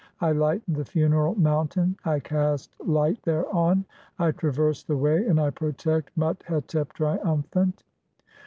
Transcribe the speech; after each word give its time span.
I 0.19 0.31
lighten 0.31 0.73
"the 0.73 0.83
funeral 0.83 1.35
mountain, 1.35 1.95
I 2.03 2.21
cast 2.21 2.71
light 2.83 3.19
(3) 3.21 3.21
thereon. 3.33 3.85
I 4.17 4.31
traverse 4.31 4.81
the 4.81 4.97
"way, 4.97 5.23
and 5.27 5.39
I 5.39 5.51
protect 5.51 6.09
(4) 6.15 6.19
Mut 6.25 6.43
hetep, 6.47 6.93
triumphant." 6.93 7.83